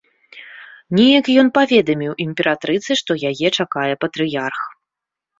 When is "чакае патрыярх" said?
3.57-4.61